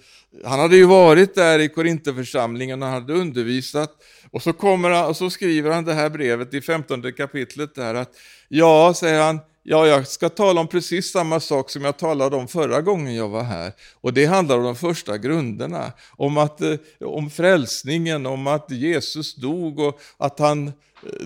[0.45, 3.91] han hade ju varit där i Korintheförsamlingen och han hade undervisat.
[4.31, 7.95] Och så, kommer han, och så skriver han det här brevet i 15 kapitlet där
[7.95, 8.11] att
[8.47, 12.47] ja, säger han, ja, jag ska tala om precis samma sak som jag talade om
[12.47, 13.71] förra gången jag var här.
[14.01, 19.35] Och det handlar om de första grunderna, om, att, eh, om frälsningen, om att Jesus
[19.35, 20.71] dog och att han eh,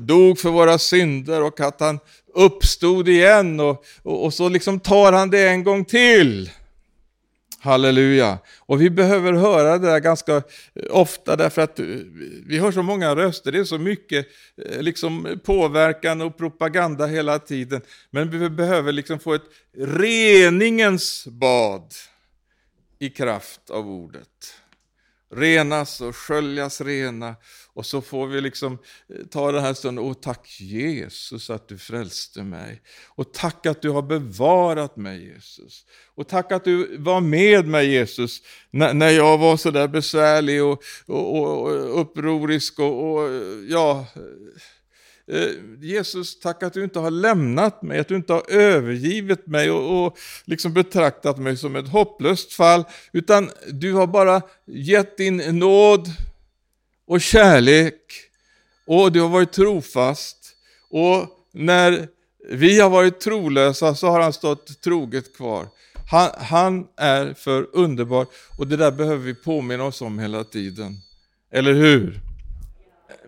[0.02, 2.00] dog för våra synder och att han
[2.34, 6.50] uppstod igen och, och, och, så liksom tar han det en gång till.
[7.60, 8.38] Halleluja.
[8.60, 10.42] Och vi behöver höra det där ganska eh,
[10.90, 11.86] ofta därför att eh,
[12.46, 14.28] vi hör så många röster, det är så mycket
[14.66, 17.82] eh, liksom, påverkan och propaganda hela tiden.
[18.12, 19.46] Men vi behöver liksom få ett
[19.78, 21.94] reningens bad
[23.00, 24.54] i kraft av ordet.
[25.36, 27.36] Renas och sköljas rena
[27.78, 28.74] och så får vi liksom
[29.10, 32.82] eh, ta den här stunden, och tack Jesus att du frälste mig.
[33.08, 35.86] Och tack att du har bevarat mig Jesus.
[36.16, 40.64] Och tack att du var med mig Jesus, när, när jag var så där besvärlig
[40.64, 43.30] och, och, och upprorisk och, och
[43.70, 44.06] ja...
[45.28, 45.52] Eh, eh,
[45.82, 50.06] Jesus, tack att du inte har lämnat mig, att du inte har övergivit mig och,
[50.06, 56.10] och liksom betraktat mig som ett hopplöst fall, utan du har bara gett din nåd
[57.08, 58.02] och kärlek
[58.86, 60.56] och du har varit trofast.
[60.90, 62.08] Och när
[62.50, 65.68] vi har varit trolösa så har han stått troget kvar.
[66.12, 68.28] Han, han, är för underbar
[68.58, 70.96] och det där behöver vi påminna oss om hela tiden.
[71.52, 72.20] Eller hur?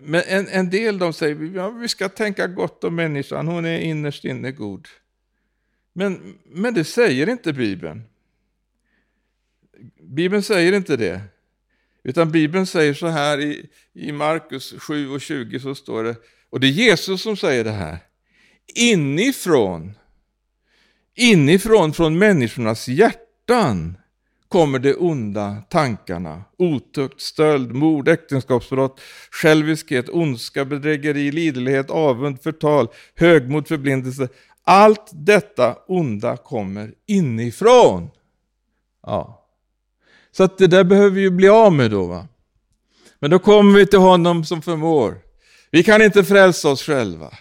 [0.02, 3.80] Men en, en del de säger ja, vi ska tänka gott om människan, hon är
[3.80, 4.88] innerst inne god.
[5.94, 8.04] Men, men det säger inte Bibeln.
[10.02, 11.22] Bibeln säger inte det.
[12.04, 16.16] Utan Bibeln säger så här i, i Markus 7 och 20 så står det,
[16.50, 17.98] och det är Jesus som säger det här.
[18.76, 19.94] Inifrån,
[21.16, 23.98] inifrån från människornas hjärtan
[24.48, 26.44] kommer de onda tankarna.
[26.58, 34.30] Otukt, stöld, mord, äktenskapsbrott, själviskhet, ondska, bedrägeri, liderlighet, avund, förtal, högmod, förblindelse.
[34.64, 38.10] Allt detta onda kommer inifrån.
[39.02, 39.49] Ja.
[40.40, 42.06] Så att det där behöver vi ju bli av med då.
[42.06, 42.28] Va?
[43.20, 45.18] Men då kommer vi till honom som förmår.
[45.72, 47.34] Vi kan inte frälsa oss själva.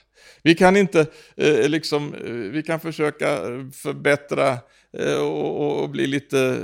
[0.42, 4.58] Vi kan inte eh, liksom, eh, vi kan försöka eh, förbättra
[4.98, 6.60] eh, och, och, bli lite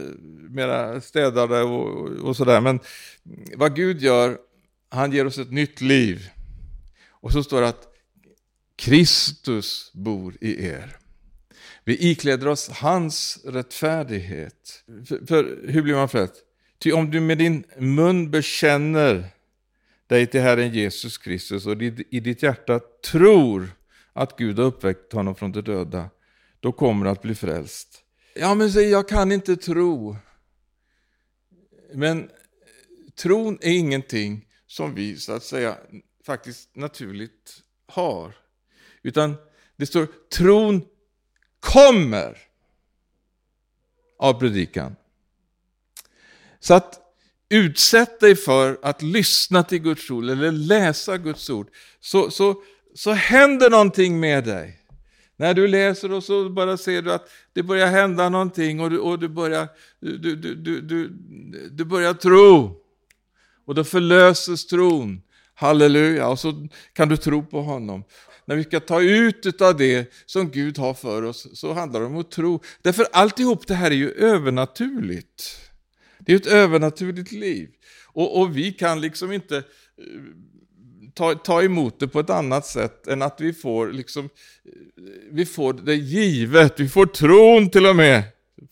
[0.50, 2.60] mera städade och, och sådär.
[2.60, 2.80] Men
[3.56, 4.38] vad Gud gör,
[4.88, 6.28] han ger oss ett nytt liv.
[7.10, 7.88] Och så står det att
[8.76, 10.96] Kristus bor i er.
[11.84, 14.84] Vi ikläder oss hans rättfärdighet.
[15.08, 16.34] För, för hur blir man frälst?
[16.78, 19.24] Ty om du med din mun bekänner
[20.06, 22.80] dig till Herren Jesus Kristus och i ditt hjärta
[23.10, 23.68] tror
[24.12, 26.10] att Gud har uppväckt honom från de döda,
[26.60, 28.00] då kommer du att bli frälst.
[28.34, 30.16] Ja, men säg, jag kan inte tro.
[31.94, 32.30] Men
[33.14, 35.76] tron är ingenting som vi så att säga
[36.26, 38.36] faktiskt naturligt har.
[39.02, 39.34] Utan
[39.76, 40.84] det står tron
[41.64, 42.38] kommer
[44.18, 44.96] av predikan.
[46.60, 47.00] Så att
[47.48, 51.68] utsätt dig för att lyssna till Guds ord eller läsa Guds ord,
[52.00, 52.62] så, så,
[52.94, 54.80] så händer någonting med dig.
[55.36, 58.98] När du läser och så bara ser du att det börjar hända någonting och du,
[58.98, 59.68] och du, börjar,
[60.00, 61.08] du, du, du, du,
[61.70, 62.80] du börjar tro.
[63.66, 65.22] Och då förlöses tron.
[65.54, 68.04] Halleluja, och så kan du tro på honom.
[68.46, 72.06] När vi ska ta ut av det som Gud har för oss så handlar det
[72.06, 72.62] om att tro.
[72.82, 75.58] Därför alltihop det här är ju övernaturligt.
[76.18, 77.68] Det är ett övernaturligt liv.
[78.06, 79.62] Och, och vi kan liksom inte eh,
[81.14, 84.30] ta, ta emot det på ett annat sätt än att vi får, liksom, eh,
[85.30, 88.22] vi får det givet, vi får tron till och med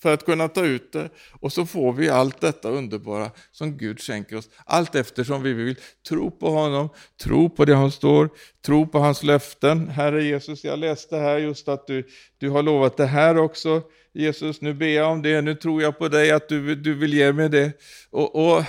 [0.03, 1.11] för att kunna ta ut det.
[1.41, 4.49] Och så får vi allt detta underbara som Gud skänker oss.
[4.65, 5.77] Allt eftersom vi vill
[6.09, 6.89] tro på honom,
[7.23, 8.29] tro på det han står,
[8.67, 9.89] tro på hans löften.
[9.89, 12.07] Herre Jesus, jag läste här just att du,
[12.39, 13.83] du har lovat det här också.
[14.15, 17.15] Jesus, nu ber jag om det, nu tror jag på dig att du, du vill
[17.15, 17.73] ge mig det.
[18.11, 18.65] Och, och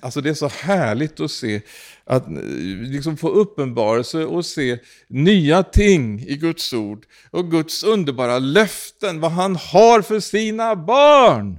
[0.00, 1.60] Alltså det är så härligt att se,
[2.04, 2.32] att eh,
[2.80, 9.30] liksom få uppenbarelse och se nya ting i Guds ord och Guds underbara löften, vad
[9.30, 11.58] han har för sina barn.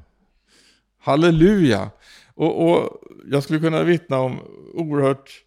[0.99, 1.91] Halleluja!
[2.35, 3.01] Och, och
[3.31, 4.39] jag skulle kunna vittna om
[4.73, 5.43] oerhört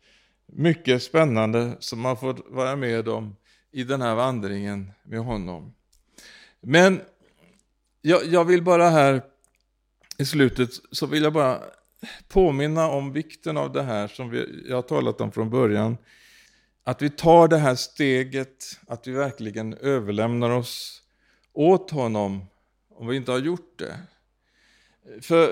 [0.53, 3.37] mycket spännande som man fått vara med om
[3.73, 5.75] i den här vandringen med honom.
[6.61, 7.01] Men
[8.03, 9.23] jag, jag vill bara här
[10.19, 11.61] i slutet så vill jag bara
[12.29, 15.97] påminna om vikten av det här som vi, jag har talat om från början.
[16.85, 21.03] Att vi tar det här steget, att vi verkligen överlämnar oss
[21.53, 22.47] åt honom
[22.89, 23.99] om vi inte har gjort det.
[25.21, 25.47] För,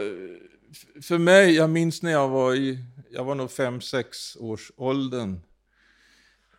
[1.02, 2.78] för mig, jag minns när jag var i,
[3.10, 5.40] jag var nog 5-6 års åldern.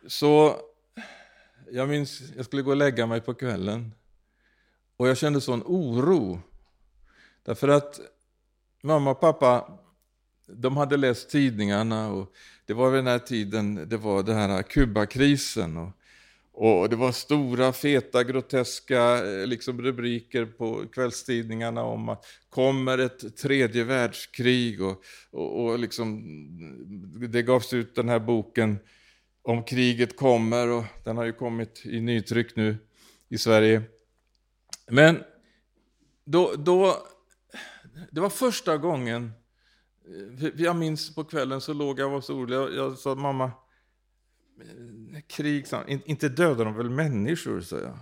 [0.06, 0.56] Så
[1.70, 3.92] jag minns, jag skulle gå och lägga mig på kvällen.
[4.96, 6.40] Och jag kände sån oro.
[7.42, 8.00] Därför att
[8.82, 9.78] mamma och pappa,
[10.46, 12.32] de hade läst tidningarna och
[12.66, 15.76] det var vid den här tiden, det var den här Kubakrisen.
[15.76, 15.92] Och,
[16.52, 23.36] och det var stora, feta, groteska eh, liksom, rubriker på kvällstidningarna om att kommer ett
[23.36, 24.82] tredje världskrig.
[24.82, 26.22] Och, och, och liksom,
[27.30, 28.78] det gavs ut den här boken
[29.42, 32.76] om kriget kommer och den har ju kommit i nytryck nu
[33.28, 33.82] i Sverige.
[34.90, 35.22] Men
[36.24, 36.96] då, då
[38.10, 39.32] det var första gången,
[40.06, 42.56] Eh, jag minns på kvällen så låg jag och var så orolig.
[42.56, 43.44] Jag, jag sa mamma,
[45.14, 47.98] eh, krig, inte dödar de väl människor, sa jag.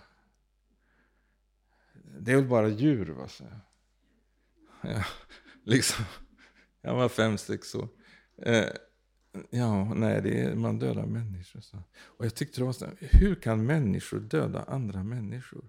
[2.21, 3.61] Det är väl bara djur, va, sa jag.
[4.93, 5.05] Ja,
[5.65, 6.05] liksom.
[6.83, 7.89] Jag var fem, sex år.
[8.43, 8.69] Eh,
[9.51, 11.61] ja, nej, det är, man dödar människor.
[11.61, 11.83] Så.
[12.03, 15.65] Och jag tyckte det var så hur kan människor döda andra människor?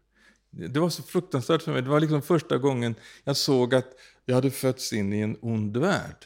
[0.57, 1.81] Det var så fruktansvärt för mig.
[1.81, 3.87] Det var liksom första gången jag såg att
[4.25, 6.25] jag hade fötts in i en ond värld.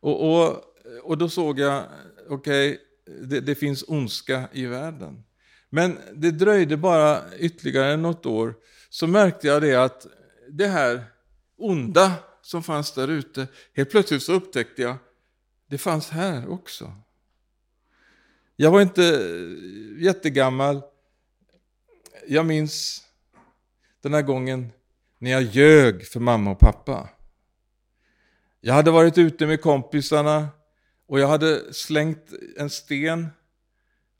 [0.00, 0.64] Och, och,
[1.02, 1.84] och då såg jag,
[2.28, 2.78] okej, okay,
[3.22, 5.24] det, det finns ondska i världen.
[5.70, 8.54] Men det dröjde bara ytterligare något år,
[8.90, 10.06] så märkte jag det att
[10.48, 11.04] det här
[11.56, 12.12] onda
[12.42, 14.96] som fanns där ute, helt plötsligt så upptäckte jag,
[15.66, 16.92] det fanns här också.
[18.56, 19.02] Jag var inte
[19.98, 20.82] jättegammal.
[22.26, 23.07] Jag minns
[24.02, 24.72] den här gången
[25.18, 27.08] när jag ljög för mamma och pappa.
[28.60, 30.48] Jag hade varit ute med kompisarna
[31.06, 33.28] och jag hade slängt en sten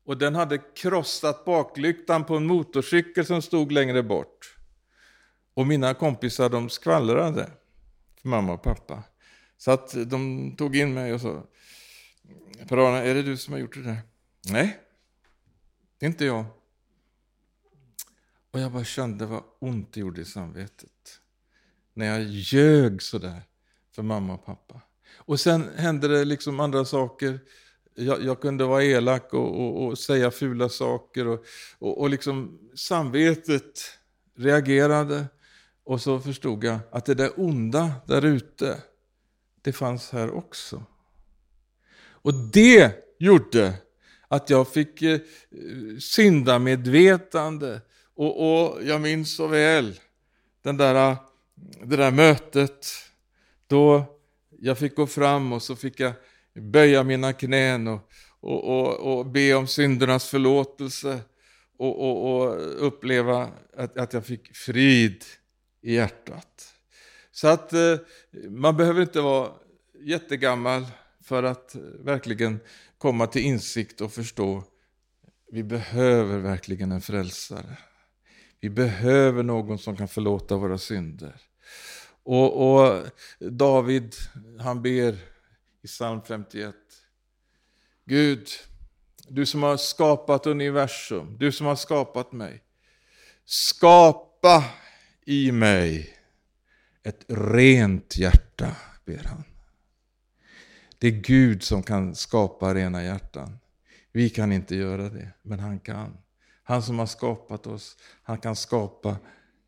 [0.05, 4.57] och den hade krossat baklyktan på en motorcykel som stod längre bort.
[5.55, 7.51] Och mina kompisar de skvallrade
[8.23, 9.03] för mamma och pappa.
[9.59, 11.47] Så att de tog in mig och sa,
[12.69, 13.99] Per-Arne, är det du som har gjort det där?
[14.51, 14.79] Nej,
[15.99, 16.45] det är inte jag.
[18.51, 21.21] Och jag bara kände vad ont det gjorde i samvetet.
[21.95, 23.43] När jag ljög sådär
[23.95, 24.81] för mamma och pappa.
[25.17, 27.41] Och sen hände det liksom andra saker.
[27.95, 31.27] Jag, jag kunde vara elak och, och, och, säga fula saker.
[31.27, 31.45] Och,
[31.79, 33.99] och, och liksom samvetet
[34.37, 35.27] reagerade.
[35.85, 38.83] Och så förstod jag att det där onda där ute,
[39.63, 40.83] det fanns här också.
[41.99, 43.75] Och det gjorde
[44.29, 45.21] att jag fick eh,
[46.01, 47.81] syndamedvetande.
[48.19, 50.01] Och, och jag minns så väl
[50.63, 51.17] den där,
[51.85, 52.87] det där mötet
[53.67, 54.05] då
[54.59, 56.13] jag fick gå fram och så fick jag
[56.55, 58.01] böja mina knän och,
[58.41, 61.21] och, och, och be om syndernas förlåtelse
[61.79, 65.25] och, och, och uppleva att, att jag fick frid
[65.83, 66.75] i hjärtat.
[67.33, 67.97] Så att eh,
[68.49, 69.53] man behöver inte vara
[70.01, 70.87] jättegammal
[71.25, 72.61] för att eh, verkligen
[72.99, 74.65] komma till insikt och förstå
[75.53, 77.77] vi behöver verkligen en frälsare.
[78.61, 81.41] Vi behöver någon som kan förlåta våra synder.
[82.23, 83.07] Och, och
[83.39, 84.15] David,
[84.61, 85.19] han ber
[85.83, 86.75] i psalm 51.
[88.05, 88.49] Gud,
[89.29, 92.63] du som har skapat universum, du som har skapat mig.
[93.45, 94.65] Skapa
[95.27, 96.15] i mig
[97.03, 99.45] ett rent hjärta, ber han.
[100.99, 103.59] Det är Gud som kan skapa rena hjärtan.
[104.13, 106.19] Vi kan inte göra det, men han kan.
[106.69, 109.17] Han som har skapat oss, han kan skapa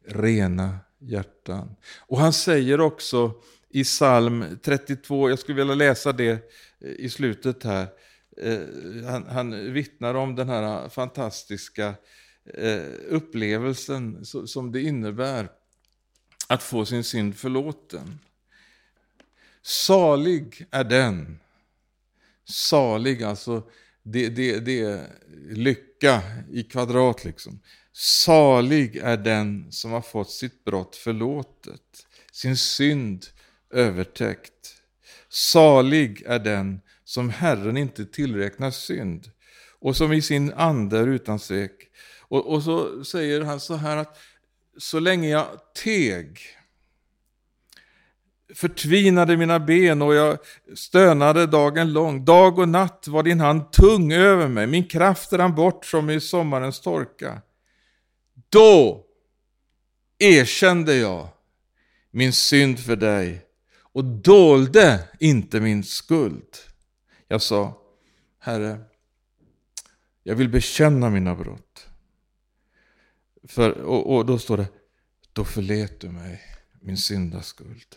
[0.07, 1.76] rena hjärtan.
[1.98, 3.32] Och han säger också
[3.68, 6.30] i psalm 32, jag skulle vilja läsa det
[6.80, 7.88] eh, i slutet här.
[8.36, 8.61] Eh,
[9.07, 11.94] han, han vittnar om den här fantastiska
[12.55, 15.48] eh, upplevelsen som det innebär
[16.48, 18.18] att få sin synd förlåten.
[19.62, 21.40] Salig är den,
[22.44, 23.62] salig alltså,
[24.03, 25.07] det, det, det är
[25.51, 26.22] lycka
[26.53, 27.61] i kvadrat liksom.
[27.92, 33.26] Salig är den som har fått sitt brott förlåtet, sin synd
[33.70, 34.82] övertäckt.
[35.28, 39.30] Salig är den som Herren inte tillräknar synd
[39.78, 41.90] och som i sin ande är utan svek.
[42.20, 44.18] Och, och så säger han så här att
[44.78, 46.40] så länge jag teg
[48.55, 50.38] förtvinade mina ben och jag
[50.74, 52.24] stönade dagen lång.
[52.24, 56.20] Dag och natt var din hand tung över mig, min kraft rann bort som i
[56.20, 57.42] sommarens torka.
[58.48, 59.05] Då
[60.18, 61.28] erkände jag
[62.11, 63.46] min synd för dig
[63.92, 66.57] och dolde inte min skuld.
[67.28, 67.82] Jag sa,
[68.38, 68.80] Herre,
[70.22, 71.86] jag vill bekänna mina brott.
[73.48, 74.68] För, och, och då står det,
[75.32, 76.40] då förlät du mig
[76.80, 77.96] min syndaskuld.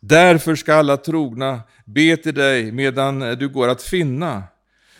[0.00, 4.42] Därför ska alla trogna be till dig medan du går att finna.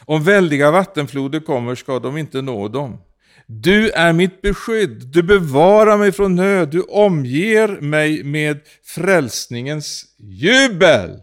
[0.05, 2.99] Om väldiga vattenfloder kommer ska de inte nå dem.
[3.47, 11.21] Du är mitt beskydd, du bevarar mig från nöd, du omger mig med frälsningens jubel.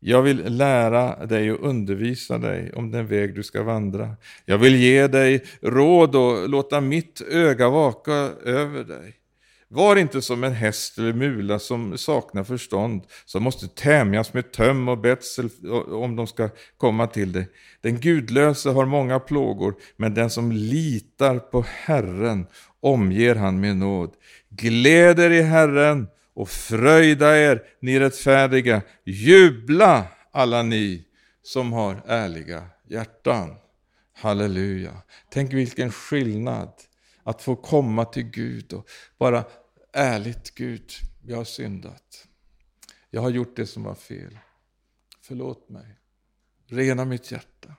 [0.00, 4.16] Jag vill lära dig och undervisa dig om den väg du ska vandra.
[4.44, 8.12] Jag vill ge dig råd och låta mitt öga vaka
[8.44, 9.17] över dig.
[9.70, 14.88] Var inte som en häst eller mula som saknar förstånd, som måste tämjas med töm
[14.88, 15.50] och betsel
[15.92, 17.48] om de ska komma till dig.
[17.80, 22.46] Den gudlöse har många plågor, men den som litar på Herren
[22.80, 24.14] omger han med nåd.
[24.50, 28.82] Gläd er i Herren och fröjda er, ni rättfärdiga.
[29.04, 31.04] Jubla alla ni
[31.42, 33.54] som har ärliga hjärtan.
[34.14, 34.92] Halleluja.
[35.30, 36.72] Tänk vilken skillnad
[37.24, 38.86] att få komma till Gud och
[39.18, 39.44] bara
[39.92, 42.28] ärligt Gud, jag har syndat.
[43.10, 44.38] Jag har gjort det som var fel.
[45.20, 45.96] Förlåt mig.
[46.66, 47.74] Rena mitt hjärta.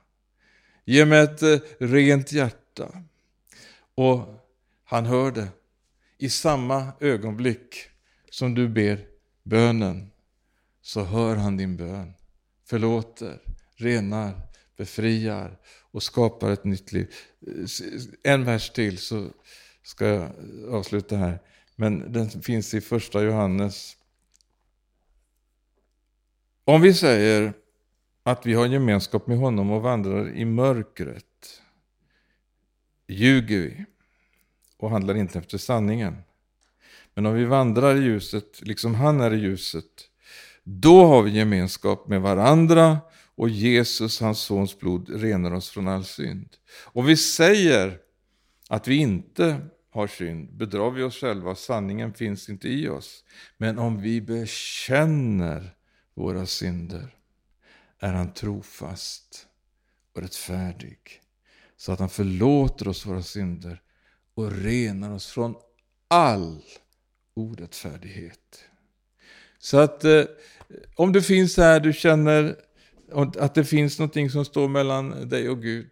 [0.85, 3.03] Ge mig ett eh, rent hjärta.
[3.95, 4.49] Och
[4.83, 5.47] han hör det.
[6.17, 7.75] I samma ögonblick
[8.29, 9.07] som du ber
[9.43, 10.11] bönen
[10.81, 12.13] så hör han din bön.
[12.65, 13.41] Förlåter,
[13.75, 14.41] renar
[14.77, 15.59] befriar
[15.91, 17.13] och skapar ett nytt liv.
[18.23, 19.29] En vers till så
[19.83, 20.31] ska jag
[20.69, 21.39] avsluta här.
[21.79, 23.97] Men den finns i första Johannes.
[26.65, 27.53] Om vi säger
[28.23, 31.61] att vi har gemenskap med honom och vandrar i mörkret
[33.07, 33.85] ljuger vi
[34.77, 36.17] och handlar inte efter sanningen.
[37.13, 40.09] Men om vi vandrar i ljuset, liksom han är i ljuset,
[40.63, 42.97] då har vi gemenskap med varandra
[43.35, 46.49] och Jesus, hans sons blod, renar oss från all synd.
[46.83, 47.97] Om vi säger
[48.69, 49.61] att vi inte
[49.99, 53.23] har synd bedrar vi oss själva, sanningen finns inte i oss.
[53.57, 55.75] Men om vi bekänner
[56.13, 57.15] våra synder
[57.99, 59.47] är han trofast
[60.15, 61.21] och rättfärdig
[61.77, 63.81] så att han förlåter oss våra synder
[64.33, 65.55] och renar oss från
[66.07, 66.61] all
[67.33, 68.63] orättfärdighet.
[69.59, 70.23] Så att eh,
[70.95, 72.55] om du finns här, du känner
[73.37, 75.89] att det finns någonting som står mellan dig och Gud,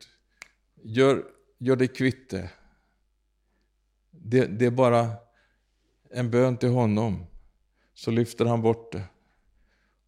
[0.83, 1.23] gör,
[1.57, 2.49] gör dig kvitt det
[4.29, 4.45] det.
[4.45, 5.11] Det är bara
[6.11, 7.25] en bön till honom,
[7.93, 9.03] så lyfter han bort det.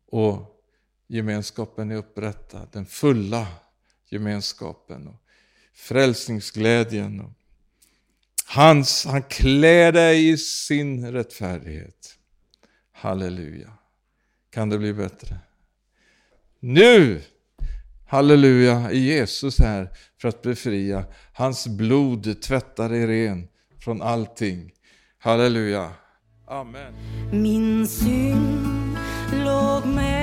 [0.07, 0.61] Och
[1.07, 3.47] gemenskapen är upprättad, den fulla
[4.09, 5.07] gemenskapen.
[5.07, 5.22] Och
[5.74, 7.20] frälsningsglädjen.
[7.20, 7.32] Och
[8.45, 12.15] hans, han klär dig i sin rättfärdighet.
[12.91, 13.74] Halleluja.
[14.49, 15.39] Kan det bli bättre?
[16.59, 17.22] Nu,
[18.07, 19.89] halleluja, är Jesus här
[20.22, 21.05] för att befria.
[21.34, 23.47] Hans blod tvättar dig ren
[23.80, 24.71] från allting.
[25.19, 25.91] Halleluja.
[26.47, 26.93] Amen.
[27.32, 28.97] Min synd
[29.34, 30.18] låg med